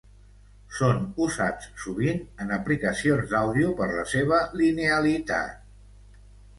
[0.77, 5.75] Són usats sovint en aplicacions d'àudio per la seva linealitat.